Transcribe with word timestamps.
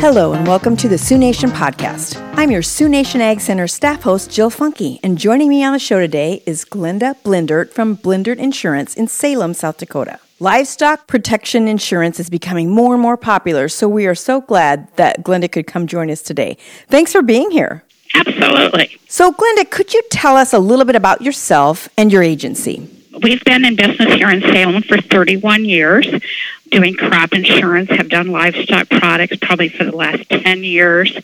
Hello, 0.00 0.32
and 0.32 0.46
welcome 0.46 0.78
to 0.78 0.88
the 0.88 0.96
Sioux 0.96 1.18
Nation 1.18 1.50
podcast. 1.50 2.16
I'm 2.34 2.50
your 2.50 2.62
Sioux 2.62 2.88
Nation 2.88 3.20
Ag 3.20 3.38
Center 3.38 3.68
staff 3.68 4.00
host, 4.00 4.30
Jill 4.30 4.48
Funky, 4.48 4.98
and 5.02 5.18
joining 5.18 5.50
me 5.50 5.62
on 5.62 5.74
the 5.74 5.78
show 5.78 6.00
today 6.00 6.42
is 6.46 6.64
Glenda 6.64 7.14
Blindert 7.22 7.68
from 7.68 7.98
Blindert 7.98 8.38
Insurance 8.38 8.94
in 8.94 9.08
Salem, 9.08 9.52
South 9.52 9.76
Dakota. 9.76 10.18
Livestock 10.38 11.06
protection 11.06 11.68
insurance 11.68 12.18
is 12.18 12.30
becoming 12.30 12.70
more 12.70 12.94
and 12.94 13.02
more 13.02 13.18
popular, 13.18 13.68
so 13.68 13.90
we 13.90 14.06
are 14.06 14.14
so 14.14 14.40
glad 14.40 14.88
that 14.96 15.22
Glenda 15.22 15.52
could 15.52 15.66
come 15.66 15.86
join 15.86 16.10
us 16.10 16.22
today. 16.22 16.56
Thanks 16.88 17.12
for 17.12 17.20
being 17.20 17.50
here. 17.50 17.84
Absolutely. 18.14 18.98
So, 19.06 19.30
Glenda, 19.32 19.70
could 19.70 19.92
you 19.92 20.02
tell 20.10 20.38
us 20.38 20.54
a 20.54 20.58
little 20.58 20.86
bit 20.86 20.96
about 20.96 21.20
yourself 21.20 21.90
and 21.98 22.10
your 22.10 22.22
agency? 22.22 22.88
We've 23.22 23.44
been 23.44 23.64
in 23.64 23.76
business 23.76 24.14
here 24.14 24.30
in 24.30 24.40
Salem 24.40 24.82
for 24.82 24.98
31 24.98 25.64
years, 25.64 26.06
doing 26.70 26.94
crop 26.94 27.32
insurance, 27.32 27.90
have 27.90 28.08
done 28.08 28.28
livestock 28.28 28.88
products 28.88 29.36
probably 29.40 29.68
for 29.68 29.84
the 29.84 29.94
last 29.94 30.28
10 30.28 30.64
years. 30.64 31.16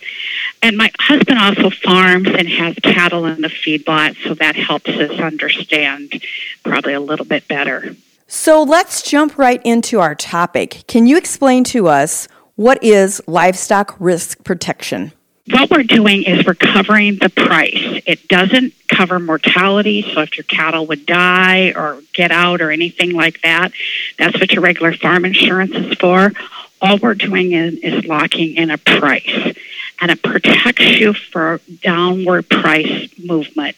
And 0.61 0.77
my 0.77 0.91
husband 0.99 1.39
also 1.39 1.69
farms 1.69 2.27
and 2.27 2.47
has 2.47 2.75
cattle 2.75 3.25
in 3.25 3.41
the 3.41 3.47
feedlot, 3.47 4.17
so 4.23 4.33
that 4.35 4.55
helps 4.55 4.89
us 4.89 5.19
understand 5.19 6.21
probably 6.63 6.93
a 6.93 6.99
little 6.99 7.25
bit 7.25 7.47
better. 7.47 7.95
So, 8.29 8.61
let's 8.61 9.03
jump 9.03 9.37
right 9.37 9.61
into 9.63 10.01
our 10.01 10.13
topic. 10.13 10.83
Can 10.87 11.07
you 11.07 11.17
explain 11.17 11.63
to 11.65 11.87
us 11.87 12.27
what 12.55 12.83
is 12.83 13.21
livestock 13.25 13.95
risk 13.99 14.43
protection? 14.43 15.13
What 15.49 15.69
we're 15.69 15.83
doing 15.83 16.23
is 16.23 16.45
we're 16.45 16.55
covering 16.55 17.17
the 17.17 17.29
price. 17.29 18.01
It 18.05 18.27
doesn't 18.27 18.73
cover 18.87 19.19
mortality, 19.19 20.01
so 20.01 20.21
if 20.21 20.37
your 20.37 20.43
cattle 20.43 20.85
would 20.87 21.05
die 21.05 21.73
or 21.75 22.01
get 22.13 22.31
out 22.31 22.61
or 22.61 22.71
anything 22.71 23.13
like 23.13 23.41
that, 23.41 23.71
that's 24.17 24.39
what 24.39 24.51
your 24.51 24.61
regular 24.61 24.93
farm 24.93 25.25
insurance 25.25 25.73
is 25.73 25.93
for. 25.97 26.33
All 26.81 26.97
we're 26.97 27.15
doing 27.15 27.53
is, 27.53 27.75
is 27.75 28.05
locking 28.05 28.55
in 28.55 28.71
a 28.71 28.77
price, 28.77 29.55
and 30.01 30.11
it 30.11 30.21
protects 30.21 30.99
you 30.99 31.13
for 31.13 31.61
downward 31.81 32.49
price 32.49 33.09
movement. 33.17 33.75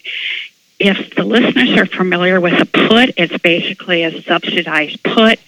If 0.80 1.16
the 1.16 1.24
listeners 1.24 1.78
are 1.78 1.86
familiar 1.86 2.40
with 2.40 2.60
a 2.60 2.66
put, 2.66 3.12
it's 3.18 3.38
basically 3.38 4.04
a 4.04 4.22
subsidized 4.24 5.04
put 5.04 5.40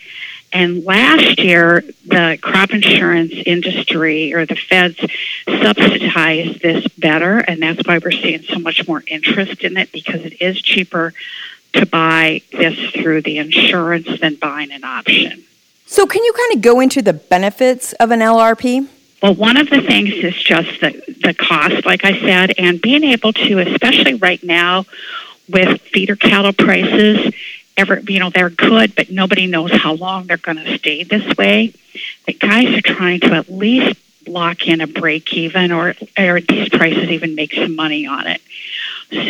and 0.54 0.84
last 0.84 1.40
year, 1.40 1.82
the 2.06 2.38
crop 2.42 2.72
insurance 2.72 3.34
industry 3.46 4.34
or 4.34 4.46
the 4.46 4.56
feds 4.56 5.00
subsidized 5.48 6.62
this 6.62 6.88
better, 6.90 7.40
and 7.40 7.62
that's 7.62 7.86
why 7.88 8.00
we're 8.00 8.12
seeing 8.12 8.44
so 8.44 8.60
much 8.60 8.88
more 8.88 9.04
interest 9.08 9.64
in 9.64 9.78
it 9.78 9.92
because 9.92 10.22
it 10.22 10.42
is 10.42 10.62
cheaper 10.62 11.14
to 11.74 11.86
buy 11.86 12.42
this 12.52 12.78
through 12.92 13.22
the 13.22 13.38
insurance 13.38 14.20
than 14.20 14.36
buying 14.36 14.72
an 14.72 14.84
option. 14.84 15.44
So, 15.86 16.06
can 16.06 16.24
you 16.24 16.34
kind 16.34 16.56
of 16.56 16.62
go 16.62 16.80
into 16.80 17.02
the 17.02 17.14
benefits 17.14 17.94
of 17.94 18.12
an 18.12 18.20
LRP? 18.20 18.88
Well, 19.22 19.36
one 19.36 19.58
of 19.58 19.70
the 19.70 19.82
things 19.82 20.14
is 20.14 20.36
just 20.36 20.82
the, 20.82 20.92
the 21.22 21.34
cost, 21.34 21.86
like 21.86 22.04
I 22.04 22.20
said, 22.20 22.54
and 22.58 22.82
being 22.82 23.04
able 23.04 23.34
to, 23.34 23.60
especially 23.60 24.16
right 24.16 24.44
now 24.44 24.86
with 25.48 25.82
feeder 25.82 26.16
cattle 26.16 26.54
prices, 26.54 27.34
ever, 27.78 28.00
you 28.00 28.20
know, 28.20 28.30
they're 28.30 28.50
good, 28.50 28.96
but 28.96 29.10
nobody 29.10 29.48
knows 29.48 29.72
how 29.72 29.94
long 29.94 30.28
they're 30.28 30.38
going 30.38 30.58
to 30.58 30.78
stay 30.78 31.04
this 31.04 31.36
way. 31.38 31.74
The 32.26 32.34
guys 32.34 32.78
are 32.78 32.82
trying 32.82 33.20
to 33.22 33.34
at 33.34 33.50
least 33.50 34.00
lock 34.28 34.68
in 34.68 34.82
a 34.82 34.88
break 34.88 35.34
even 35.34 35.72
or, 35.72 35.96
or 36.18 36.42
these 36.42 36.70
prices 36.70 37.10
even 37.10 37.36
make 37.36 37.54
some 37.54 37.76
money 37.76 38.06
on 38.06 38.28
it. 38.28 38.42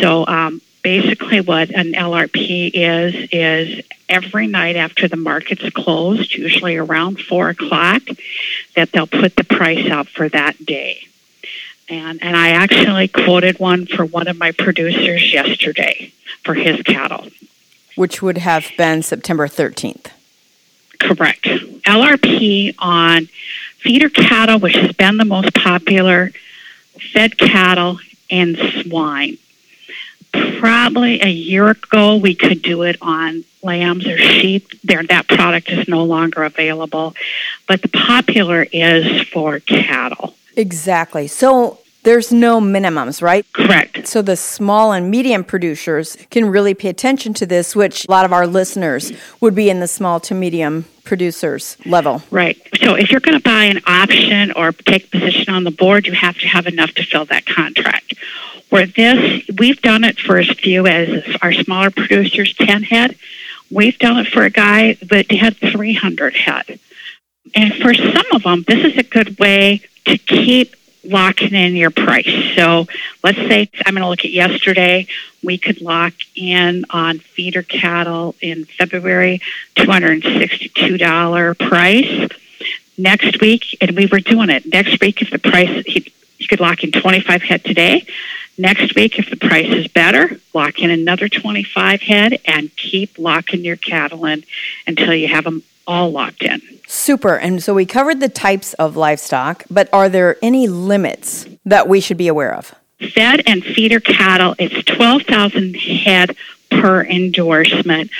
So 0.00 0.26
um, 0.26 0.60
basically 0.82 1.40
what 1.40 1.70
an 1.70 1.92
LRP 1.92 2.70
is, 2.74 3.28
is 3.32 3.84
every 4.08 4.46
night 4.46 4.76
after 4.76 5.08
the 5.08 5.16
market's 5.16 5.68
closed, 5.70 6.34
usually 6.34 6.76
around 6.76 7.20
4 7.20 7.50
o'clock, 7.50 8.02
that 8.76 8.92
they'll 8.92 9.06
put 9.06 9.36
the 9.36 9.44
price 9.44 9.90
out 9.90 10.08
for 10.08 10.28
that 10.28 10.64
day. 10.64 11.06
And, 11.88 12.22
and 12.22 12.36
I 12.36 12.50
actually 12.50 13.08
quoted 13.08 13.58
one 13.58 13.86
for 13.86 14.04
one 14.04 14.28
of 14.28 14.38
my 14.38 14.52
producers 14.52 15.32
yesterday 15.32 16.12
for 16.42 16.54
his 16.54 16.82
cattle 16.82 17.26
which 17.94 18.22
would 18.22 18.38
have 18.38 18.70
been 18.76 19.02
September 19.02 19.46
13th. 19.48 20.08
Correct. 20.98 21.42
LRP 21.42 22.74
on 22.78 23.26
feeder 23.78 24.08
cattle, 24.08 24.58
which 24.58 24.76
has 24.76 24.92
been 24.92 25.16
the 25.16 25.24
most 25.24 25.52
popular, 25.54 26.30
fed 27.12 27.36
cattle, 27.38 27.98
and 28.30 28.56
swine. 28.56 29.38
Probably 30.32 31.20
a 31.20 31.28
year 31.28 31.68
ago, 31.68 32.16
we 32.16 32.34
could 32.34 32.62
do 32.62 32.82
it 32.82 32.96
on 33.02 33.44
lambs 33.62 34.06
or 34.06 34.16
sheep. 34.16 34.68
There, 34.82 35.02
that 35.02 35.28
product 35.28 35.68
is 35.70 35.88
no 35.88 36.04
longer 36.04 36.44
available, 36.44 37.14
but 37.68 37.82
the 37.82 37.88
popular 37.88 38.66
is 38.72 39.28
for 39.28 39.60
cattle. 39.60 40.34
Exactly. 40.56 41.26
So 41.26 41.78
there's 42.04 42.32
no 42.32 42.60
minimums, 42.60 43.22
right? 43.22 43.46
Correct. 43.52 44.06
So 44.06 44.22
the 44.22 44.36
small 44.36 44.92
and 44.92 45.10
medium 45.10 45.44
producers 45.44 46.16
can 46.30 46.46
really 46.46 46.74
pay 46.74 46.88
attention 46.88 47.32
to 47.34 47.46
this, 47.46 47.76
which 47.76 48.06
a 48.06 48.10
lot 48.10 48.24
of 48.24 48.32
our 48.32 48.46
listeners 48.46 49.12
would 49.40 49.54
be 49.54 49.70
in 49.70 49.80
the 49.80 49.86
small 49.86 50.18
to 50.20 50.34
medium 50.34 50.86
producers 51.04 51.76
level. 51.86 52.22
Right. 52.30 52.60
So 52.80 52.94
if 52.94 53.10
you're 53.10 53.20
going 53.20 53.38
to 53.38 53.42
buy 53.42 53.64
an 53.64 53.80
option 53.86 54.52
or 54.52 54.72
take 54.72 55.10
position 55.10 55.54
on 55.54 55.64
the 55.64 55.70
board, 55.70 56.06
you 56.06 56.12
have 56.12 56.38
to 56.38 56.48
have 56.48 56.66
enough 56.66 56.92
to 56.94 57.04
fill 57.04 57.24
that 57.26 57.46
contract. 57.46 58.14
Where 58.70 58.86
this, 58.86 59.48
we've 59.58 59.80
done 59.82 60.02
it 60.02 60.18
for 60.18 60.38
as 60.38 60.50
few 60.50 60.86
as 60.86 61.36
our 61.42 61.52
smaller 61.52 61.90
producers, 61.90 62.54
10 62.54 62.84
head. 62.84 63.16
We've 63.70 63.98
done 63.98 64.18
it 64.18 64.28
for 64.28 64.44
a 64.44 64.50
guy 64.50 64.94
that 64.94 65.30
had 65.30 65.56
300 65.56 66.34
head. 66.34 66.78
And 67.54 67.74
for 67.74 67.92
some 67.92 68.26
of 68.32 68.42
them, 68.44 68.64
this 68.66 68.84
is 68.84 68.96
a 68.96 69.02
good 69.02 69.38
way 69.38 69.82
to 70.06 70.16
keep 70.16 70.74
locking 71.04 71.54
in 71.54 71.74
your 71.74 71.90
price. 71.90 72.54
So 72.54 72.86
let's 73.22 73.38
say 73.38 73.70
I'm 73.84 73.94
going 73.94 74.02
to 74.02 74.08
look 74.08 74.24
at 74.24 74.30
yesterday. 74.30 75.06
We 75.42 75.58
could 75.58 75.80
lock 75.80 76.14
in 76.34 76.84
on 76.90 77.18
feeder 77.18 77.62
cattle 77.62 78.34
in 78.40 78.64
February, 78.64 79.40
$262 79.76 81.58
price. 81.58 82.28
Next 82.98 83.40
week, 83.40 83.76
and 83.80 83.96
we 83.96 84.06
were 84.06 84.20
doing 84.20 84.50
it. 84.50 84.66
Next 84.66 85.00
week, 85.00 85.22
if 85.22 85.30
the 85.30 85.38
price, 85.38 85.84
you 85.86 86.48
could 86.48 86.60
lock 86.60 86.84
in 86.84 86.92
25 86.92 87.42
head 87.42 87.64
today. 87.64 88.06
Next 88.58 88.94
week, 88.94 89.18
if 89.18 89.30
the 89.30 89.36
price 89.36 89.72
is 89.72 89.88
better, 89.88 90.38
lock 90.52 90.78
in 90.78 90.90
another 90.90 91.28
25 91.28 92.02
head 92.02 92.38
and 92.44 92.74
keep 92.76 93.18
locking 93.18 93.64
your 93.64 93.76
cattle 93.76 94.26
in 94.26 94.44
until 94.86 95.14
you 95.14 95.26
have 95.28 95.44
them 95.44 95.62
all 95.86 96.10
locked 96.10 96.42
in. 96.42 96.60
Super. 96.92 97.38
And 97.38 97.62
so 97.62 97.72
we 97.72 97.86
covered 97.86 98.20
the 98.20 98.28
types 98.28 98.74
of 98.74 98.96
livestock, 98.96 99.64
but 99.70 99.88
are 99.94 100.10
there 100.10 100.36
any 100.42 100.68
limits 100.68 101.46
that 101.64 101.88
we 101.88 102.00
should 102.00 102.18
be 102.18 102.28
aware 102.28 102.54
of? 102.54 102.74
Fed 103.14 103.42
and 103.46 103.64
feeder 103.64 103.98
cattle, 103.98 104.54
it's 104.58 104.84
12,000 104.84 105.74
head 105.74 106.36
per 106.70 107.02
endorsement, 107.02 108.10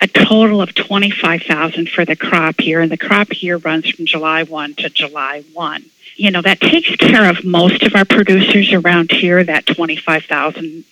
a 0.00 0.06
total 0.08 0.62
of 0.62 0.74
25,000 0.74 1.90
for 1.90 2.06
the 2.06 2.16
crop 2.16 2.58
year, 2.60 2.80
and 2.80 2.90
the 2.90 2.96
crop 2.96 3.42
year 3.42 3.58
runs 3.58 3.90
from 3.90 4.06
July 4.06 4.44
1 4.44 4.74
to 4.76 4.88
July 4.88 5.44
1. 5.52 5.84
You 6.16 6.30
know, 6.30 6.40
that 6.40 6.58
takes 6.58 6.96
care 6.96 7.28
of 7.28 7.44
most 7.44 7.82
of 7.82 7.94
our 7.94 8.06
producers 8.06 8.72
around 8.72 9.12
here, 9.12 9.44
that 9.44 9.66
25,000 9.66 10.84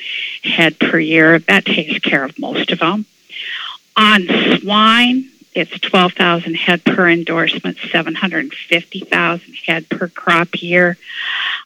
head 0.44 0.78
per 0.78 0.98
year. 0.98 1.38
That 1.38 1.64
takes 1.64 2.00
care 2.00 2.22
of 2.22 2.38
most 2.38 2.70
of 2.70 2.80
them. 2.80 3.06
On 3.96 4.26
swine, 4.58 5.30
it's 5.52 5.78
12,000 5.80 6.54
head 6.54 6.84
per 6.84 7.08
endorsement, 7.08 7.78
750,000 7.90 9.54
head 9.66 9.88
per 9.88 10.08
crop 10.08 10.62
year. 10.62 10.96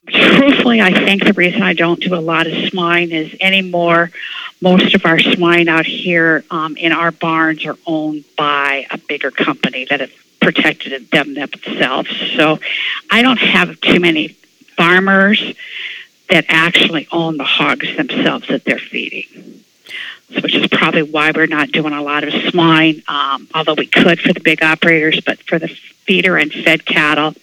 Truthfully, 0.06 0.80
I 0.80 0.92
think 1.04 1.24
the 1.24 1.34
reason 1.34 1.62
I 1.62 1.74
don't 1.74 2.00
do 2.00 2.14
a 2.14 2.16
lot 2.16 2.46
of 2.46 2.68
swine 2.70 3.12
is 3.12 3.34
anymore, 3.40 4.10
most 4.60 4.94
of 4.94 5.04
our 5.04 5.18
swine 5.18 5.68
out 5.68 5.86
here 5.86 6.44
um, 6.50 6.76
in 6.76 6.92
our 6.92 7.10
barns 7.10 7.66
are 7.66 7.76
owned 7.86 8.24
by 8.36 8.86
a 8.90 8.96
bigger 8.96 9.30
company 9.30 9.86
that 9.90 10.00
have 10.00 10.12
protected 10.40 11.10
them 11.10 11.34
themselves. 11.34 12.10
So 12.36 12.60
I 13.10 13.22
don't 13.22 13.38
have 13.38 13.80
too 13.80 14.00
many 14.00 14.28
farmers 14.76 15.42
that 16.30 16.46
actually 16.48 17.06
own 17.12 17.36
the 17.36 17.44
hogs 17.44 17.96
themselves 17.96 18.48
that 18.48 18.64
they're 18.64 18.78
feeding 18.78 19.63
which 20.42 20.54
is 20.54 20.66
probably 20.68 21.02
why 21.02 21.32
we're 21.34 21.46
not 21.46 21.72
doing 21.72 21.92
a 21.92 22.02
lot 22.02 22.24
of 22.24 22.32
swine, 22.50 23.02
um, 23.08 23.48
although 23.54 23.74
we 23.74 23.86
could 23.86 24.20
for 24.20 24.32
the 24.32 24.40
big 24.40 24.62
operators, 24.62 25.20
but 25.20 25.38
for 25.42 25.58
the 25.58 25.68
feeder 25.68 26.36
and 26.36 26.52
fed 26.52 26.84
cattle, 26.84 27.34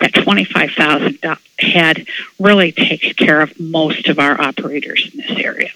that 0.00 0.14
25,000 0.14 1.18
head 1.58 2.06
really 2.38 2.72
takes 2.72 3.12
care 3.12 3.40
of 3.40 3.58
most 3.60 4.08
of 4.08 4.18
our 4.18 4.40
operators 4.40 5.10
in 5.12 5.20
this 5.20 5.38
area. 5.38 5.70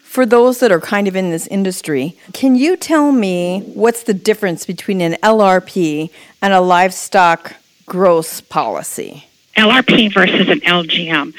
for 0.00 0.24
those 0.24 0.60
that 0.60 0.70
are 0.70 0.80
kind 0.80 1.08
of 1.08 1.16
in 1.16 1.30
this 1.30 1.48
industry, 1.48 2.16
can 2.32 2.54
you 2.54 2.76
tell 2.76 3.10
me 3.10 3.60
what's 3.74 4.04
the 4.04 4.14
difference 4.14 4.64
between 4.64 5.00
an 5.00 5.14
LRP 5.24 6.08
and 6.40 6.52
a 6.52 6.60
livestock 6.60 7.56
gross 7.84 8.40
policy? 8.40 9.26
LRP 9.56 10.14
versus 10.14 10.48
an 10.48 10.60
LGM. 10.60 11.34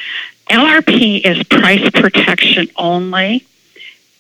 LRP 0.50 1.22
is 1.26 1.42
price 1.44 1.90
protection 1.90 2.68
only. 2.76 3.46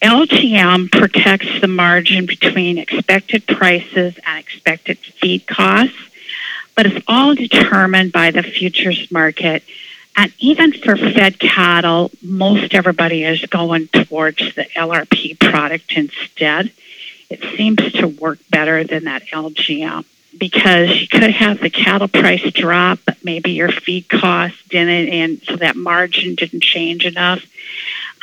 LGM 0.05 0.91
protects 0.91 1.59
the 1.61 1.67
margin 1.67 2.27
between 2.27 2.77
expected 2.77 3.47
prices 3.47 4.19
and 4.23 4.37
expected 4.37 4.99
feed 4.99 5.47
costs, 5.47 5.97
but 6.75 6.85
it's 6.85 7.03
all 7.07 7.33
determined 7.33 8.11
by 8.11 8.29
the 8.29 8.43
futures 8.43 9.11
market. 9.11 9.63
And 10.15 10.31
even 10.37 10.73
for 10.73 10.95
fed 10.95 11.39
cattle, 11.39 12.11
most 12.21 12.75
everybody 12.75 13.23
is 13.23 13.43
going 13.47 13.87
towards 13.87 14.53
the 14.53 14.65
LRP 14.75 15.39
product 15.39 15.93
instead. 15.93 16.71
It 17.31 17.41
seems 17.57 17.91
to 17.93 18.07
work 18.07 18.37
better 18.51 18.83
than 18.83 19.05
that 19.05 19.25
LGM 19.29 20.05
because 20.37 21.01
you 21.01 21.07
could 21.07 21.31
have 21.31 21.59
the 21.59 21.71
cattle 21.71 22.09
price 22.09 22.43
drop, 22.51 22.99
but 23.07 23.25
maybe 23.25 23.53
your 23.53 23.71
feed 23.71 24.07
cost 24.07 24.69
didn't, 24.69 25.09
and 25.09 25.41
so 25.41 25.55
that 25.55 25.75
margin 25.75 26.35
didn't 26.35 26.61
change 26.61 27.07
enough. 27.07 27.43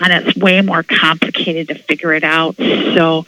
And 0.00 0.12
it's 0.12 0.36
way 0.36 0.60
more 0.62 0.82
complicated 0.82 1.68
to 1.68 1.74
figure 1.74 2.12
it 2.12 2.24
out. 2.24 2.56
So, 2.56 3.26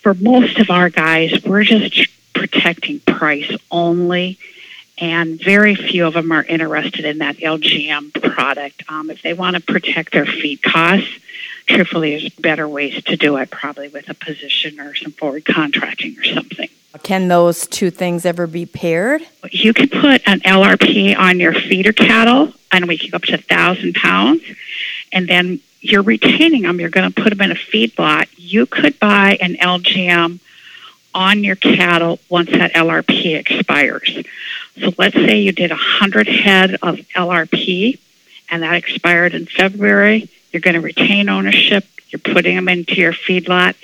for 0.00 0.14
most 0.14 0.58
of 0.58 0.70
our 0.70 0.90
guys, 0.90 1.42
we're 1.44 1.64
just 1.64 2.08
protecting 2.34 3.00
price 3.00 3.50
only, 3.70 4.38
and 4.98 5.40
very 5.40 5.74
few 5.74 6.06
of 6.06 6.14
them 6.14 6.32
are 6.32 6.44
interested 6.44 7.04
in 7.04 7.18
that 7.18 7.36
LGM 7.38 8.20
product. 8.22 8.82
Um, 8.88 9.10
if 9.10 9.22
they 9.22 9.32
want 9.32 9.56
to 9.56 9.62
protect 9.62 10.12
their 10.12 10.26
feed 10.26 10.62
costs, 10.62 11.08
truthfully, 11.66 12.18
there's 12.18 12.28
better 12.34 12.68
ways 12.68 13.02
to 13.04 13.16
do 13.16 13.36
it, 13.36 13.50
probably 13.50 13.88
with 13.88 14.08
a 14.08 14.14
position 14.14 14.80
or 14.80 14.94
some 14.94 15.12
forward 15.12 15.44
contracting 15.44 16.18
or 16.18 16.24
something. 16.24 16.68
Can 17.02 17.28
those 17.28 17.66
two 17.66 17.90
things 17.90 18.26
ever 18.26 18.46
be 18.46 18.66
paired? 18.66 19.22
You 19.50 19.72
could 19.72 19.90
put 19.90 20.22
an 20.26 20.40
LRP 20.40 21.16
on 21.16 21.40
your 21.40 21.54
feeder 21.54 21.92
cattle, 21.92 22.52
and 22.70 22.86
we 22.86 22.98
can 22.98 23.10
go 23.10 23.16
up 23.16 23.22
to 23.22 23.32
1,000 23.32 23.94
pounds. 23.94 24.42
And 25.10 25.26
then 25.26 25.60
you're 25.82 26.02
retaining 26.02 26.62
them. 26.62 26.80
You're 26.80 26.90
going 26.90 27.12
to 27.12 27.22
put 27.22 27.30
them 27.30 27.40
in 27.42 27.50
a 27.52 27.56
feedlot. 27.56 28.28
You 28.36 28.66
could 28.66 28.98
buy 28.98 29.36
an 29.40 29.54
LGM 29.54 30.38
on 31.14 31.44
your 31.44 31.56
cattle 31.56 32.18
once 32.30 32.50
that 32.50 32.72
LRP 32.72 33.36
expires. 33.36 34.24
So 34.80 34.92
let's 34.96 35.14
say 35.14 35.40
you 35.40 35.52
did 35.52 35.70
100 35.70 36.26
head 36.28 36.76
of 36.80 36.96
LRP, 37.14 37.98
and 38.48 38.62
that 38.62 38.74
expired 38.74 39.34
in 39.34 39.46
February. 39.46 40.28
You're 40.52 40.60
going 40.60 40.74
to 40.74 40.80
retain 40.80 41.28
ownership. 41.28 41.84
You're 42.08 42.20
putting 42.20 42.56
them 42.56 42.68
into 42.68 42.94
your 42.94 43.12
feedlot 43.12 43.74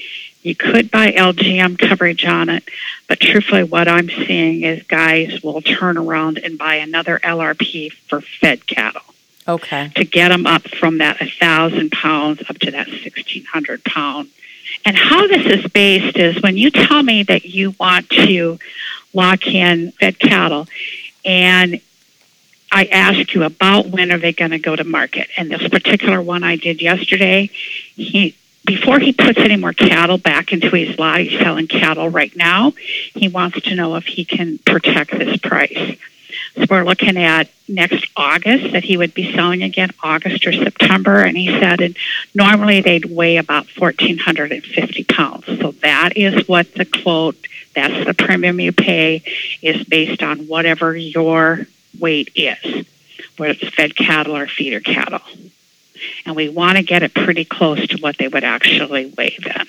you 0.43 0.55
could 0.55 0.91
buy 0.91 1.13
LGM 1.13 1.79
coverage 1.79 2.25
on 2.25 2.49
it, 2.49 2.65
but 3.09 3.21
truthfully, 3.21 3.65
what 3.65 3.89
I'm 3.89 4.09
seeing 4.09 4.63
is 4.63 4.83
guys 4.85 5.43
will 5.43 5.61
turn 5.61 5.99
around 5.99 6.39
and 6.39 6.57
buy 6.57 6.77
another 6.77 7.19
LRP 7.19 7.93
for 7.93 8.21
fed 8.21 8.67
cattle. 8.67 9.03
Okay. 9.49 9.91
To 9.97 10.05
get 10.05 10.29
them 10.29 10.47
up 10.47 10.69
from 10.69 10.99
that 10.99 11.21
1,000 11.21 11.91
pounds 11.91 12.43
up 12.49 12.59
to 12.59 12.71
that 12.71 12.87
1,600 12.89 13.85
pound. 13.85 14.29
And 14.85 14.97
how 14.97 15.27
this 15.27 15.47
is 15.47 15.71
based 15.71 16.19
is 16.19 16.43
when 16.43 16.57
you 16.57 16.71
tell 16.71 17.03
me 17.03 17.23
that 17.25 17.45
you 17.47 17.75
want 17.81 18.09
to 18.11 18.59
lock 19.15 19.47
in 19.47 19.93
fed 19.93 20.19
cattle 20.19 20.69
and 21.25 21.81
I 22.71 22.85
ask 22.87 23.35
you 23.35 23.45
about 23.45 23.87
when 23.87 24.13
are 24.13 24.19
they 24.19 24.33
going 24.33 24.51
to 24.51 24.59
go 24.59 24.77
to 24.77 24.85
market. 24.85 25.29
And 25.37 25.51
this 25.51 25.67
particular 25.69 26.21
one 26.21 26.45
I 26.45 26.57
did 26.57 26.83
yesterday, 26.83 27.47
he 27.47 28.37
before 28.67 28.99
he 28.99 29.13
puts 29.15 29.39
any 29.39 29.57
more 29.57 29.73
cattle 29.73 30.19
back 30.19 30.53
into 30.53 30.69
his 30.77 30.99
lot, 30.99 31.21
he's 31.21 31.41
selling 31.41 31.67
cattle 31.67 32.11
right 32.11 32.35
now. 32.37 32.75
He 33.15 33.29
wants 33.29 33.63
to 33.63 33.75
know 33.75 33.97
if 33.97 34.05
he 34.05 34.27
can 34.27 34.59
protect 34.59 35.13
this 35.13 35.39
price. 35.39 35.97
So 36.57 36.67
we're 36.69 36.85
looking 36.85 37.17
at 37.17 37.49
next 37.69 38.07
August 38.17 38.73
that 38.73 38.85
he 38.85 38.97
would 38.97 39.15
be 39.15 39.33
selling 39.33 39.63
again, 39.63 39.91
August 40.03 40.47
or 40.47 40.53
September. 40.53 41.23
And 41.23 41.37
he 41.37 41.49
said 41.49 41.81
and 41.81 41.97
normally 42.35 42.81
they'd 42.81 43.05
weigh 43.05 43.37
about 43.37 43.67
1,450 43.77 45.05
pounds. 45.05 45.47
So 45.47 45.73
that 45.83 46.17
is 46.17 46.49
what 46.49 46.75
the 46.75 46.85
quote, 46.85 47.37
that's 47.75 48.07
the 48.07 48.15
premium 48.15 48.61
you 48.61 48.73
pay, 48.73 49.23
is 49.63 49.85
based 49.85 50.23
on 50.23 50.47
whatever 50.47 50.97
your 50.97 51.67
weight 51.99 52.31
is, 52.35 52.87
whether 53.37 53.53
it's 53.53 53.75
fed 53.75 53.97
cattle 53.97 54.37
or 54.37 54.47
feeder 54.47 54.81
cattle 54.81 55.23
and 56.27 56.37
we 56.37 56.49
want 56.49 56.77
to 56.77 56.83
get 56.83 57.03
it 57.03 57.15
pretty 57.15 57.45
close 57.45 57.87
to 57.89 57.99
what 57.99 58.19
they 58.19 58.29
would 58.29 58.45
actually 58.45 59.13
weigh 59.17 59.37
then. 59.43 59.67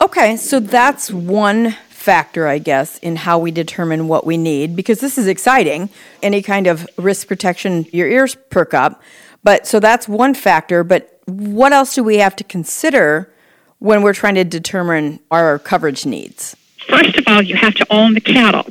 Okay, 0.00 0.36
so 0.36 0.60
that's 0.60 1.10
one 1.10 1.76
factor, 2.08 2.48
I 2.48 2.56
guess, 2.56 2.96
in 3.00 3.16
how 3.16 3.38
we 3.38 3.50
determine 3.50 4.08
what 4.08 4.24
we 4.24 4.38
need 4.38 4.74
because 4.74 5.00
this 5.00 5.18
is 5.18 5.26
exciting. 5.26 5.90
Any 6.22 6.40
kind 6.40 6.66
of 6.66 6.88
risk 6.96 7.28
protection, 7.28 7.84
your 7.92 8.08
ears 8.08 8.34
perk 8.48 8.72
up. 8.72 9.02
But 9.44 9.66
so 9.66 9.78
that's 9.78 10.08
one 10.08 10.32
factor. 10.32 10.82
But 10.82 11.20
what 11.26 11.74
else 11.74 11.94
do 11.94 12.02
we 12.02 12.16
have 12.16 12.34
to 12.36 12.44
consider 12.44 13.30
when 13.78 14.00
we're 14.00 14.14
trying 14.14 14.36
to 14.36 14.44
determine 14.44 15.20
our 15.30 15.58
coverage 15.58 16.06
needs? 16.06 16.56
First 16.88 17.18
of 17.18 17.24
all, 17.28 17.42
you 17.42 17.56
have 17.56 17.74
to 17.74 17.86
own 17.90 18.14
the 18.14 18.22
cattle. 18.22 18.64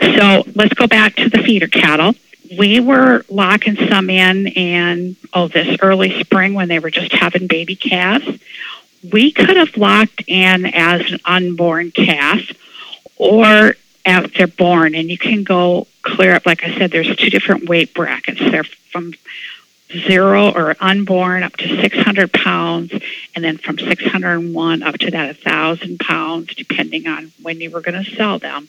So 0.00 0.44
let's 0.54 0.72
go 0.72 0.86
back 0.86 1.14
to 1.16 1.28
the 1.28 1.42
feeder 1.42 1.68
cattle 1.68 2.14
we 2.56 2.80
were 2.80 3.26
locking 3.28 3.76
some 3.90 4.08
in 4.08 4.46
and 4.56 5.16
oh 5.34 5.48
this 5.48 5.76
early 5.82 6.18
spring 6.20 6.54
when 6.54 6.66
they 6.66 6.78
were 6.78 6.88
just 6.88 7.12
having 7.12 7.46
baby 7.46 7.76
calves 7.76 8.26
we 9.12 9.30
could 9.30 9.54
have 9.58 9.76
locked 9.76 10.22
in 10.26 10.64
as 10.64 11.12
an 11.12 11.18
unborn 11.26 11.90
calf 11.90 12.40
or 13.18 13.74
after 14.04 14.46
born 14.46 14.94
and 14.94 15.10
you 15.10 15.18
can 15.18 15.44
go 15.44 15.86
clear 16.02 16.34
up 16.34 16.46
like 16.46 16.64
i 16.64 16.74
said 16.78 16.90
there's 16.90 17.14
two 17.16 17.30
different 17.30 17.68
weight 17.68 17.92
brackets 17.92 18.40
they're 18.40 18.64
from 18.64 19.12
zero 19.90 20.50
or 20.50 20.76
unborn 20.80 21.42
up 21.42 21.56
to 21.56 21.80
600 21.80 22.32
pounds 22.32 22.92
and 23.34 23.44
then 23.44 23.56
from 23.58 23.78
601 23.78 24.82
up 24.82 24.94
to 24.96 25.10
that 25.10 25.36
1000 25.44 25.98
pounds 25.98 26.54
depending 26.54 27.06
on 27.06 27.32
when 27.42 27.60
you 27.60 27.70
were 27.70 27.80
going 27.80 28.02
to 28.02 28.10
sell 28.16 28.38
them 28.38 28.68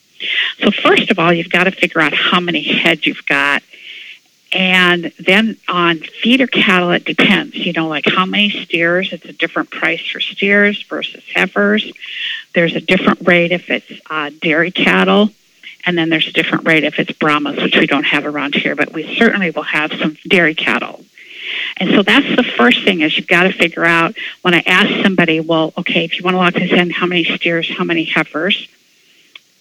so 0.59 0.71
first 0.71 1.11
of 1.11 1.19
all 1.19 1.31
you've 1.31 1.49
got 1.49 1.65
to 1.65 1.71
figure 1.71 2.01
out 2.01 2.13
how 2.13 2.39
many 2.39 2.63
head 2.63 3.05
you've 3.05 3.25
got 3.25 3.61
and 4.51 5.11
then 5.19 5.57
on 5.67 5.99
feeder 5.99 6.47
cattle, 6.47 6.91
it 6.91 7.05
depends, 7.05 7.55
you 7.55 7.71
know, 7.71 7.87
like 7.87 8.05
how 8.07 8.25
many 8.25 8.49
steers. 8.49 9.13
It's 9.13 9.25
a 9.25 9.33
different 9.33 9.69
price 9.69 10.01
for 10.01 10.19
steers 10.19 10.81
versus 10.83 11.23
heifers. 11.33 11.91
There's 12.53 12.75
a 12.75 12.81
different 12.81 13.27
rate 13.27 13.51
if 13.51 13.69
it's 13.69 13.91
uh, 14.09 14.31
dairy 14.41 14.71
cattle. 14.71 15.29
And 15.85 15.97
then 15.97 16.09
there's 16.09 16.27
a 16.27 16.33
different 16.33 16.67
rate 16.67 16.83
if 16.83 16.99
it's 16.99 17.11
Brahmas, 17.13 17.57
which 17.57 17.77
we 17.77 17.87
don't 17.87 18.03
have 18.03 18.25
around 18.25 18.53
here, 18.53 18.75
but 18.75 18.91
we 18.91 19.15
certainly 19.15 19.49
will 19.51 19.63
have 19.63 19.93
some 19.93 20.17
dairy 20.27 20.53
cattle. 20.53 21.03
And 21.77 21.89
so 21.91 22.03
that's 22.03 22.35
the 22.35 22.43
first 22.43 22.83
thing 22.83 23.01
is 23.01 23.17
you've 23.17 23.27
got 23.27 23.43
to 23.43 23.51
figure 23.51 23.85
out 23.85 24.15
when 24.41 24.53
I 24.53 24.61
ask 24.65 25.01
somebody, 25.01 25.39
well, 25.39 25.73
okay, 25.77 26.03
if 26.03 26.17
you 26.17 26.23
want 26.23 26.35
to 26.35 26.39
lock 26.39 26.53
this 26.53 26.71
in, 26.71 26.89
how 26.89 27.05
many 27.05 27.23
steers, 27.23 27.69
how 27.75 27.83
many 27.83 28.03
heifers? 28.03 28.67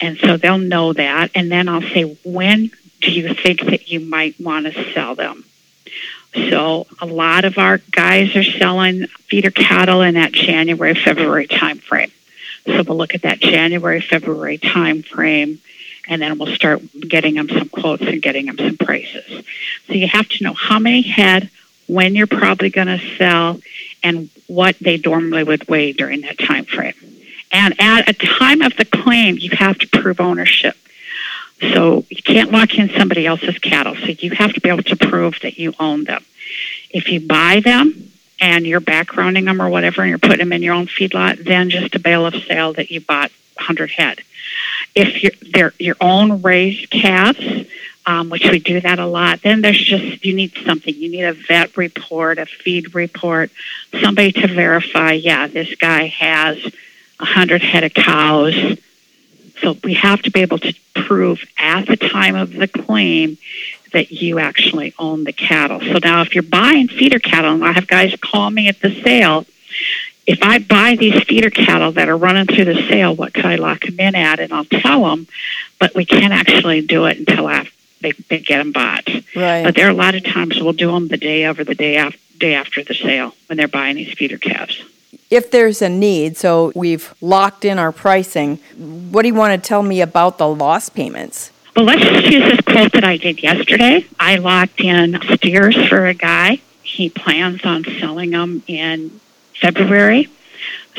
And 0.01 0.19
so 0.19 0.37
they'll 0.37 0.59
know 0.59 0.93
that. 0.93 1.31
And 1.35 1.51
then 1.51 1.69
I'll 1.69 1.83
say, 1.83 2.17
when 2.25 2.71
do 3.01 3.11
you 3.13 3.33
think 3.35 3.63
that 3.67 3.91
you 3.91 4.01
might 4.01 4.39
want 4.41 4.67
to 4.67 4.93
sell 4.93 5.15
them? 5.15 5.45
So 6.35 6.87
a 7.01 7.07
lot 7.07 7.45
of 7.45 7.59
our 7.59 7.79
guys 7.79 8.37
are 8.37 8.45
selling 8.45 9.07
feeder 9.07 9.51
cattle 9.51 10.03
in 10.03 10.15
that 10.15 10.33
January, 10.33 10.95
February 10.95 11.47
time 11.47 11.79
frame. 11.79 12.13
So 12.69 12.83
we'll 12.83 12.99
look 12.99 13.15
at 13.15 13.23
that 13.23 13.41
January, 13.41 14.01
February 14.01 14.59
time 14.59 15.03
frame, 15.03 15.61
and 16.07 16.21
then 16.21 16.39
we'll 16.39 16.55
start 16.55 16.83
getting 17.01 17.35
them 17.35 17.49
some 17.49 17.69
quotes 17.69 18.03
and 18.03 18.21
getting 18.21 18.47
them 18.47 18.59
some 18.59 18.77
prices. 18.77 19.45
So 19.87 19.95
you 19.95 20.07
have 20.07 20.29
to 20.29 20.45
know 20.45 20.53
how 20.53 20.79
many 20.79 21.03
head, 21.03 21.51
when 21.87 22.15
you're 22.15 22.27
probably 22.27 22.69
going 22.69 22.87
to 22.89 23.17
sell, 23.17 23.61
and 24.03 24.29
what 24.47 24.79
they 24.79 24.99
normally 24.99 25.43
would 25.43 25.67
weigh 25.69 25.93
during 25.93 26.21
that 26.23 26.39
time 26.39 26.67
frame. 26.67 26.95
And 27.51 27.75
at 27.81 28.09
a 28.09 28.13
time 28.13 28.61
of 28.61 28.77
the 28.77 28.85
claim, 28.85 29.39
you 29.39 29.51
have 29.53 29.79
to 29.79 29.89
prove 29.89 30.21
ownership. 30.21 30.77
So 31.61 32.05
you 32.11 32.23
can't 32.23 32.53
lock 32.53 32.79
in 32.79 32.91
somebody 32.91 33.27
else's 33.27 33.59
cattle. 33.59 33.97
So 33.97 34.07
you 34.07 34.31
have 34.33 34.53
to 34.53 34.61
be 34.61 34.69
able 34.69 34.85
to 34.85 34.97
prove 34.97 35.41
that 35.41 35.59
you 35.59 35.75
own 35.81 36.05
them. 36.05 36.25
If 36.91 37.09
you 37.09 37.21
buy 37.21 37.61
them 37.61 38.08
and 38.41 38.67
you're 38.67 38.81
backgrounding 38.81 39.47
them 39.47 39.61
or 39.61 39.69
whatever 39.69 40.03
and 40.03 40.11
you're 40.11 40.19
putting 40.19 40.39
them 40.39 40.53
in 40.53 40.63
your 40.63 40.75
own 40.75 40.87
feedlot, 40.87 41.45
then 41.45 41.71
just 41.71 41.95
a 41.95 41.99
bale 41.99 42.27
of 42.27 42.35
sale 42.35 42.73
that 42.75 42.91
you 42.91 43.01
bought 43.01 43.31
100 43.55 43.91
head. 43.91 44.21
If 44.95 45.23
you're, 45.23 45.33
they're 45.53 45.75
your 45.79 45.97
own 46.01 46.43
raised 46.43 46.91
calves, 46.91 47.67
um, 48.07 48.31
which 48.31 48.49
we 48.51 48.59
do 48.59 48.81
that 48.81 48.99
a 48.99 49.07
lot, 49.07 49.43
then 49.43 49.61
there's 49.61 49.79
just, 49.79 50.25
you 50.25 50.35
need 50.35 50.55
something. 50.65 50.95
You 50.95 51.11
need 51.11 51.25
a 51.25 51.35
vet 51.35 51.77
report, 51.77 52.39
a 52.39 52.47
feed 52.47 52.95
report, 52.95 53.51
somebody 54.01 54.33
to 54.33 54.47
verify, 54.47 55.13
yeah, 55.13 55.47
this 55.47 55.75
guy 55.75 56.07
has 56.07 56.63
100 57.19 57.63
head 57.63 57.85
of 57.85 57.95
cows 57.95 58.79
so 59.61 59.77
we 59.83 59.95
have 59.95 60.23
to 60.23 60.31
be 60.31 60.41
able 60.41 60.59
to 60.59 60.75
prove 60.95 61.45
at 61.59 61.87
the 61.87 61.97
time 61.97 62.37
of 62.37 62.53
the 62.53 62.69
claim 62.69 63.39
that 63.93 64.11
you 64.11 64.39
actually 64.39 64.95
own 64.99 65.25
the 65.25 65.33
cattle. 65.33 65.81
So 65.81 65.99
now 66.03 66.23
if 66.23 66.35
you're 66.35 66.43
buying 66.43 66.89
feeder 66.89 67.19
cattle, 67.19 67.55
and 67.55 67.65
I 67.65 67.73
have 67.73 67.87
guys 67.87 68.15
call 68.21 68.51
me 68.51 68.69
at 68.69 68.81
the 68.81 68.91
sale, 69.03 69.47
if 70.27 70.43
I 70.43 70.59
buy 70.59 70.97
these 70.97 71.23
feeder 71.25 71.51
cattle 71.51 71.93
that 71.93 72.09
are 72.09 72.17
running 72.17 72.47
through 72.47 72.67
the 72.67 72.87
sale, 72.89 73.15
what 73.15 73.33
could 73.33 73.47
I 73.47 73.57
lock 73.57 73.81
them 73.81 73.99
in 73.99 74.15
at? 74.15 74.41
And 74.41 74.53
I'll 74.53 74.67
tell 74.67 75.05
them, 75.05 75.27
but 75.79 75.95
we 75.95 76.05
can't 76.05 76.35
actually 76.35 76.83
do 76.83 77.07
it 77.07 77.19
until 77.19 77.49
after 77.49 77.73
they, 78.01 78.13
they 78.29 78.39
get 78.39 78.59
them 78.59 78.73
bought. 78.73 79.09
Right. 79.35 79.65
But 79.65 79.75
there 79.75 79.87
are 79.87 79.91
a 79.91 79.95
lot 79.95 80.15
of 80.15 80.25
times 80.25 80.61
we'll 80.61 80.73
do 80.73 80.93
them 80.93 81.09
the 81.09 81.17
day 81.17 81.45
of 81.45 81.59
or 81.59 81.65
the 81.65 81.75
day 81.75 81.97
after, 81.97 82.19
day 82.39 82.55
after 82.55 82.85
the 82.85 82.95
sale 82.95 83.35
when 83.47 83.57
they're 83.57 83.69
buying 83.69 83.97
these 83.97 84.13
feeder 84.13 84.39
calves. 84.39 84.83
If 85.31 85.51
there's 85.51 85.83
a 85.83 85.89
need, 85.89 86.37
so 86.37 86.73
we've 86.75 87.15
locked 87.21 87.65
in 87.65 87.79
our 87.79 87.93
pricing, 87.93 88.57
what 88.77 89.23
do 89.23 89.29
you 89.29 89.35
want 89.35 89.63
to 89.63 89.67
tell 89.67 89.83
me 89.83 90.01
about 90.01 90.39
the 90.39 90.49
loss 90.49 90.89
payments? 90.89 91.51
Well, 91.79 91.87
let's 91.87 92.03
just 92.03 92.27
use 92.27 92.43
this 92.43 92.61
quote 92.63 92.91
that 92.95 93.05
I 93.05 93.19
did 93.19 93.41
yesterday. 93.41 94.05
I 94.19 94.35
locked 94.35 94.81
in 94.81 95.17
steers 95.35 95.77
for 95.87 96.07
a 96.07 96.15
guy. 96.15 96.61
He 96.83 97.09
plans 97.09 97.65
on 97.65 97.85
selling 97.85 98.31
them 98.31 98.65
in 98.67 99.21
February. 99.55 100.29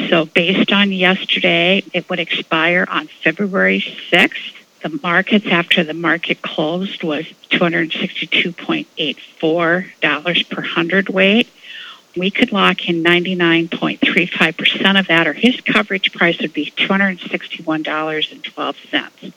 So, 0.07 0.27
based 0.27 0.71
on 0.71 0.93
yesterday, 0.93 1.83
it 1.93 2.09
would 2.09 2.21
expire 2.21 2.87
on 2.89 3.07
February 3.07 3.81
6th. 4.09 4.53
The 4.81 4.97
markets 5.03 5.47
after 5.47 5.83
the 5.83 5.93
market 5.93 6.41
closed 6.41 7.03
was 7.03 7.25
$262.84 7.49 10.49
per 10.49 10.61
hundredweight. 10.61 11.49
We 12.15 12.31
could 12.31 12.53
lock 12.53 12.87
in 12.87 13.03
99.35% 13.03 14.97
of 14.97 15.07
that, 15.07 15.27
or 15.27 15.33
his 15.33 15.59
coverage 15.59 16.13
price 16.13 16.39
would 16.39 16.53
be 16.53 16.71
$261.12. 16.71 19.33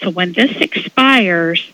So 0.00 0.10
when 0.10 0.32
this 0.32 0.56
expires 0.60 1.72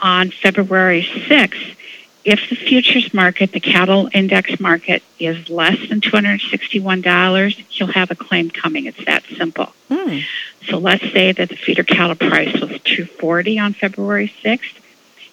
on 0.00 0.30
February 0.30 1.02
6th, 1.02 1.76
if 2.24 2.48
the 2.48 2.56
futures 2.56 3.12
market, 3.12 3.52
the 3.52 3.60
cattle 3.60 4.08
index 4.14 4.58
market, 4.58 5.02
is 5.18 5.50
less 5.50 5.88
than 5.88 6.00
$261, 6.00 7.64
he'll 7.68 7.86
have 7.88 8.10
a 8.10 8.14
claim 8.14 8.50
coming. 8.50 8.86
It's 8.86 9.04
that 9.04 9.24
simple. 9.24 9.74
Hmm. 9.90 10.20
So 10.66 10.78
let's 10.78 11.02
say 11.12 11.32
that 11.32 11.50
the 11.50 11.56
feeder 11.56 11.82
cattle 11.82 12.16
price 12.16 12.54
was 12.54 12.80
240 12.80 13.58
on 13.58 13.74
February 13.74 14.32
6th. 14.42 14.80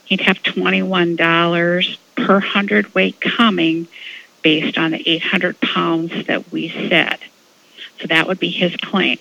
He'd 0.06 0.22
have 0.22 0.44
$21 0.44 1.98
per 2.16 2.40
hundred 2.42 2.94
weight 2.94 3.22
coming 3.22 3.88
based 4.42 4.78
on 4.78 4.92
the 4.92 5.10
800 5.10 5.62
pounds 5.62 6.28
that 6.28 6.52
we 6.52 6.70
said. 6.70 7.20
So 8.00 8.08
that 8.08 8.28
would 8.28 8.40
be 8.40 8.50
his 8.50 8.76
claim. 8.76 9.20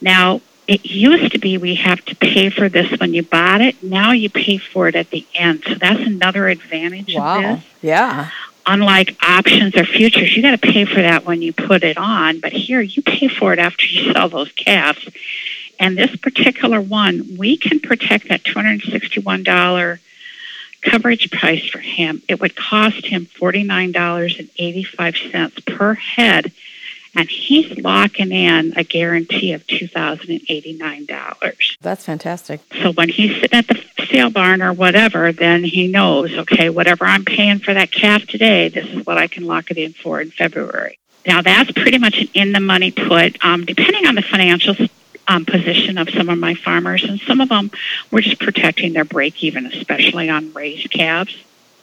Now, 0.00 0.40
it 0.68 0.84
used 0.84 1.32
to 1.32 1.38
be 1.38 1.56
we 1.58 1.74
have 1.76 2.04
to 2.04 2.14
pay 2.14 2.50
for 2.50 2.68
this 2.68 2.90
when 3.00 3.14
you 3.14 3.22
bought 3.22 3.62
it. 3.62 3.82
Now 3.82 4.12
you 4.12 4.28
pay 4.28 4.58
for 4.58 4.86
it 4.86 4.94
at 4.94 5.08
the 5.10 5.24
end. 5.34 5.64
So 5.66 5.74
that's 5.74 6.00
another 6.00 6.48
advantage 6.48 7.14
Wow. 7.14 7.36
of 7.38 7.42
this. 7.42 7.64
Yeah. 7.80 8.28
Unlike 8.66 9.16
options 9.26 9.74
or 9.76 9.86
futures, 9.86 10.36
you 10.36 10.42
got 10.42 10.50
to 10.50 10.58
pay 10.58 10.84
for 10.84 11.00
that 11.00 11.24
when 11.24 11.40
you 11.40 11.54
put 11.54 11.82
it 11.82 11.96
on. 11.96 12.38
But 12.40 12.52
here, 12.52 12.82
you 12.82 13.00
pay 13.02 13.28
for 13.28 13.54
it 13.54 13.58
after 13.58 13.86
you 13.86 14.12
sell 14.12 14.28
those 14.28 14.52
calves. 14.52 15.08
And 15.80 15.96
this 15.96 16.14
particular 16.16 16.78
one, 16.80 17.36
we 17.38 17.56
can 17.56 17.78
protect 17.80 18.28
that 18.28 18.42
$261 18.42 19.98
coverage 20.82 21.30
price 21.30 21.64
for 21.66 21.78
him. 21.78 22.20
It 22.28 22.40
would 22.40 22.56
cost 22.56 23.06
him 23.06 23.24
$49.85 23.26 25.64
per 25.64 25.94
head 25.94 26.52
and 27.14 27.28
he's 27.28 27.76
locking 27.78 28.32
in 28.32 28.72
a 28.76 28.84
guarantee 28.84 29.52
of 29.52 29.66
$2,089. 29.66 31.76
That's 31.80 32.04
fantastic. 32.04 32.60
So 32.82 32.92
when 32.92 33.08
he's 33.08 33.40
sitting 33.40 33.58
at 33.58 33.66
the 33.66 33.82
sale 34.10 34.30
barn 34.30 34.62
or 34.62 34.72
whatever, 34.72 35.32
then 35.32 35.64
he 35.64 35.88
knows, 35.88 36.32
okay, 36.32 36.70
whatever 36.70 37.04
I'm 37.04 37.24
paying 37.24 37.58
for 37.58 37.74
that 37.74 37.90
calf 37.90 38.26
today, 38.26 38.68
this 38.68 38.86
is 38.86 39.04
what 39.06 39.18
I 39.18 39.26
can 39.26 39.46
lock 39.46 39.70
it 39.70 39.78
in 39.78 39.92
for 39.92 40.20
in 40.20 40.30
February. 40.30 40.98
Now 41.26 41.42
that's 41.42 41.72
pretty 41.72 41.98
much 41.98 42.18
an 42.18 42.28
in 42.34 42.52
the 42.52 42.60
money 42.60 42.90
put, 42.90 43.44
um, 43.44 43.66
depending 43.66 44.06
on 44.06 44.14
the 44.14 44.22
financial 44.22 44.74
um, 45.26 45.44
position 45.44 45.98
of 45.98 46.08
some 46.08 46.30
of 46.30 46.38
my 46.38 46.54
farmers, 46.54 47.04
and 47.04 47.20
some 47.20 47.42
of 47.42 47.50
them 47.50 47.70
we're 48.10 48.22
just 48.22 48.40
protecting 48.40 48.94
their 48.94 49.04
break 49.04 49.44
even, 49.44 49.66
especially 49.66 50.30
on 50.30 50.54
raised 50.54 50.90
calves 50.90 51.36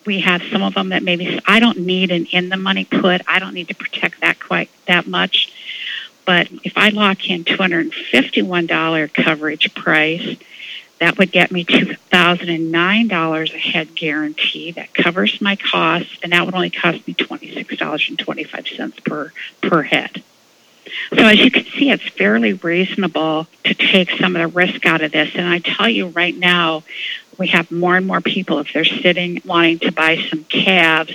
we 0.06 0.20
have 0.22 0.42
some 0.52 0.62
of 0.62 0.74
them 0.74 0.90
that 0.90 1.04
maybe 1.04 1.40
I 1.46 1.60
don't 1.60 1.80
need 1.80 2.12
an 2.12 2.26
in 2.28 2.50
the 2.50 2.58
money 2.58 2.86
put. 2.86 3.22
I 3.28 3.40
don't 3.40 3.54
need 3.54 3.68
to 3.70 3.76
protect 3.76 4.22
that 4.22 4.40
quite 4.40 4.70
that 4.88 5.08
much. 5.08 5.52
But 6.26 6.50
if 6.64 6.78
I 6.78 6.90
lock 6.90 7.30
in 7.30 7.44
$251 7.44 9.14
coverage 9.14 9.74
price, 9.76 10.38
that 11.00 11.18
would 11.18 11.32
get 11.32 11.52
me 11.52 11.66
$2,009 11.66 13.54
a 13.54 13.58
head 13.58 13.96
guarantee. 13.96 14.72
That 14.72 14.94
covers 14.94 15.42
my 15.42 15.56
costs, 15.56 16.18
and 16.24 16.32
that 16.32 16.46
would 16.46 16.56
only 16.56 16.70
cost 16.70 17.06
me 17.08 17.14
$26.25 17.14 19.04
per, 19.04 19.32
per 19.62 19.84
head. 19.84 20.24
So 21.10 21.26
as 21.26 21.40
you 21.40 21.52
can 21.52 21.66
see, 21.66 21.90
it's 21.90 22.08
fairly 22.08 22.54
reasonable 22.54 23.48
to 23.66 23.74
take 23.74 24.12
some 24.12 24.36
of 24.36 24.42
the 24.42 24.48
risk 24.48 24.86
out 24.86 25.02
of 25.02 25.12
this. 25.12 25.32
And 25.36 25.48
I 25.48 25.60
tell 25.60 25.90
you 25.90 26.08
right 26.08 26.36
now, 26.36 26.84
we 27.38 27.48
have 27.48 27.72
more 27.72 27.96
and 27.98 28.06
more 28.06 28.22
people, 28.22 28.60
if 28.60 28.74
they're 28.74 28.86
sitting 28.86 29.42
wanting 29.46 29.80
to 29.80 29.92
buy 29.92 30.18
some 30.30 30.44
calves, 30.46 31.14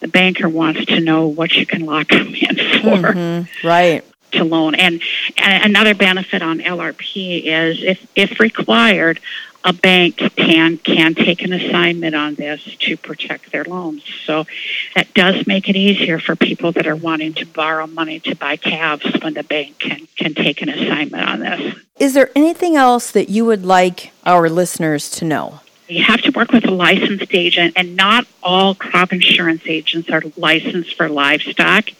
the 0.00 0.08
banker 0.08 0.48
wants 0.48 0.84
to 0.86 1.00
know 1.00 1.26
what 1.26 1.52
you 1.54 1.66
can 1.66 1.84
lock 1.86 2.08
them 2.08 2.34
in 2.34 2.56
for 2.56 3.12
Mm-hmm. 3.12 3.66
Right. 3.66 4.04
to 4.32 4.44
loan. 4.44 4.74
And, 4.74 5.02
and 5.36 5.64
another 5.64 5.94
benefit 5.94 6.42
on 6.42 6.58
LRP 6.60 7.42
is 7.44 7.82
if, 7.82 8.06
if 8.14 8.40
required, 8.40 9.20
a 9.62 9.74
bank 9.74 10.16
can 10.36 10.78
can 10.78 11.14
take 11.14 11.42
an 11.42 11.52
assignment 11.52 12.14
on 12.14 12.34
this 12.34 12.62
to 12.78 12.96
protect 12.96 13.52
their 13.52 13.64
loans. 13.64 14.02
So 14.24 14.46
that 14.94 15.12
does 15.12 15.46
make 15.46 15.68
it 15.68 15.76
easier 15.76 16.18
for 16.18 16.34
people 16.34 16.72
that 16.72 16.86
are 16.86 16.96
wanting 16.96 17.34
to 17.34 17.44
borrow 17.46 17.86
money 17.86 18.20
to 18.20 18.34
buy 18.34 18.56
calves 18.56 19.04
when 19.20 19.34
the 19.34 19.42
bank 19.42 19.78
can, 19.78 20.08
can 20.20 20.34
take 20.34 20.60
an 20.60 20.68
assignment 20.68 21.28
on 21.28 21.40
this. 21.40 21.74
Is 21.98 22.14
there 22.14 22.30
anything 22.36 22.76
else 22.76 23.10
that 23.10 23.30
you 23.30 23.44
would 23.46 23.64
like 23.64 24.12
our 24.24 24.48
listeners 24.50 25.10
to 25.12 25.24
know? 25.24 25.60
You 25.88 26.04
have 26.04 26.20
to 26.22 26.30
work 26.30 26.52
with 26.52 26.66
a 26.66 26.70
licensed 26.70 27.34
agent, 27.34 27.72
and 27.74 27.96
not 27.96 28.26
all 28.42 28.74
crop 28.74 29.12
insurance 29.12 29.62
agents 29.64 30.10
are 30.10 30.22
licensed 30.36 30.94
for 30.94 31.08
livestock. 31.08 31.90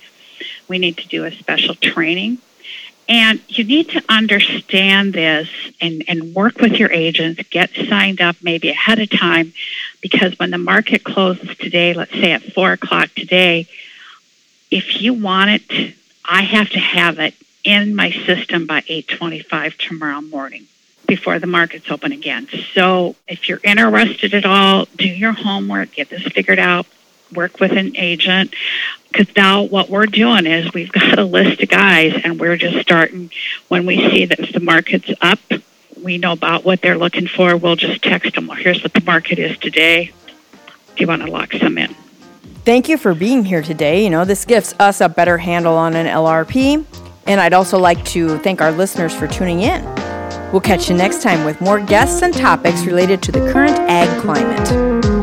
We 0.69 0.79
need 0.79 0.99
to 0.99 1.09
do 1.09 1.25
a 1.25 1.33
special 1.33 1.75
training. 1.75 2.39
And 3.09 3.41
you 3.49 3.65
need 3.65 3.89
to 3.91 4.05
understand 4.09 5.15
this 5.15 5.49
and, 5.81 6.05
and 6.07 6.33
work 6.33 6.59
with 6.59 6.75
your 6.75 6.93
agents, 6.93 7.43
get 7.50 7.71
signed 7.75 8.21
up 8.21 8.37
maybe 8.41 8.69
ahead 8.69 9.00
of 9.00 9.11
time, 9.11 9.53
because 10.00 10.39
when 10.39 10.50
the 10.50 10.59
market 10.59 11.03
closes 11.03 11.57
today, 11.57 11.93
let's 11.93 12.12
say 12.12 12.31
at 12.31 12.43
4 12.43 12.73
o'clock 12.73 13.09
today, 13.17 13.67
if 14.71 15.00
you 15.03 15.15
want 15.15 15.50
it, 15.50 15.95
I 16.25 16.43
have 16.43 16.71
to 16.71 16.79
have 16.79 17.19
it 17.19 17.35
in 17.64 17.95
my 17.95 18.11
system 18.11 18.67
by 18.67 18.81
8.25 18.83 19.76
tomorrow 19.76 20.21
morning 20.21 20.67
before 21.07 21.38
the 21.38 21.47
markets 21.47 21.90
open 21.90 22.12
again. 22.12 22.49
So 22.73 23.17
if 23.26 23.49
you're 23.49 23.61
interested 23.64 24.33
at 24.33 24.47
all, 24.47 24.87
do 24.97 25.09
your 25.09 25.33
homework, 25.33 25.93
get 25.93 26.09
this 26.09 26.23
figured 26.23 26.59
out, 26.59 26.87
work 27.35 27.59
with 27.59 27.73
an 27.73 27.97
agent. 27.97 28.55
Because 29.09 29.35
now 29.35 29.62
what 29.62 29.90
we're 29.90 30.07
doing 30.07 30.47
is 30.47 30.73
we've 30.73 30.93
got 30.93 31.19
a 31.19 31.25
list 31.25 31.61
of 31.62 31.69
guys 31.69 32.21
and 32.23 32.38
we're 32.38 32.57
just 32.57 32.79
starting 32.81 33.31
when 33.69 33.87
we 33.87 33.97
see 34.11 34.25
that 34.26 34.52
the 34.52 34.61
market's 34.61 35.11
up, 35.21 35.40
we 36.00 36.17
know 36.17 36.33
about 36.33 36.64
what 36.64 36.81
they're 36.81 36.97
looking 36.97 37.26
for. 37.26 37.57
We'll 37.57 37.76
just 37.76 38.02
text 38.02 38.35
them, 38.37 38.47
well, 38.47 38.57
here's 38.57 38.83
what 38.83 38.93
the 38.93 39.02
market 39.02 39.38
is 39.38 39.59
today. 39.59 40.12
Do 40.95 40.95
you 40.97 41.07
want 41.07 41.23
to 41.23 41.31
lock 41.31 41.52
some 41.55 41.76
in? 41.76 41.95
Thank 42.64 42.88
you 42.88 42.97
for 42.99 43.14
being 43.14 43.45
here 43.45 43.62
today. 43.62 44.05
You 44.05 44.11
know, 44.11 44.25
this 44.25 44.45
gives 44.45 44.75
us 44.79 45.00
a 45.00 45.09
better 45.09 45.38
handle 45.38 45.75
on 45.75 45.97
an 45.97 46.07
LRP. 46.07 46.85
And 47.31 47.41
I'd 47.41 47.53
also 47.53 47.79
like 47.79 48.05
to 48.07 48.39
thank 48.39 48.61
our 48.61 48.73
listeners 48.73 49.15
for 49.15 49.29
tuning 49.29 49.61
in. 49.61 49.85
We'll 50.51 50.61
catch 50.61 50.91
you 50.91 50.97
next 50.97 51.23
time 51.23 51.45
with 51.45 51.61
more 51.61 51.79
guests 51.79 52.23
and 52.23 52.35
topics 52.35 52.83
related 52.83 53.23
to 53.23 53.31
the 53.31 53.53
current 53.53 53.79
ag 53.89 54.21
climate. 54.21 55.20